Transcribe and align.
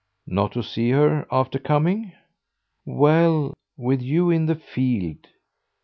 "Not 0.25 0.53
to 0.53 0.63
see 0.63 0.89
her 0.89 1.27
after 1.31 1.59
coming?" 1.59 2.13
"Well, 2.85 3.53
with 3.77 4.01
you 4.01 4.31
in 4.31 4.47
the 4.47 4.55
field 4.55 5.27